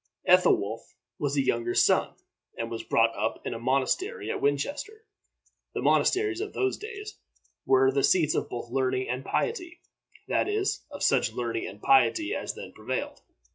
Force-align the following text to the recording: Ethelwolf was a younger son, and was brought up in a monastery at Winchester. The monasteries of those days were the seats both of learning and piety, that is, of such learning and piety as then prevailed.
Ethelwolf 0.27 0.95
was 1.19 1.35
a 1.37 1.43
younger 1.43 1.75
son, 1.75 2.15
and 2.57 2.71
was 2.71 2.81
brought 2.81 3.15
up 3.15 3.45
in 3.45 3.53
a 3.53 3.59
monastery 3.59 4.31
at 4.31 4.41
Winchester. 4.41 5.05
The 5.75 5.81
monasteries 5.83 6.41
of 6.41 6.53
those 6.53 6.75
days 6.75 7.19
were 7.67 7.91
the 7.91 8.01
seats 8.03 8.33
both 8.35 8.65
of 8.65 8.71
learning 8.71 9.07
and 9.09 9.23
piety, 9.23 9.79
that 10.27 10.47
is, 10.49 10.81
of 10.89 11.03
such 11.03 11.33
learning 11.33 11.67
and 11.67 11.79
piety 11.83 12.33
as 12.33 12.55
then 12.55 12.71
prevailed. 12.73 13.21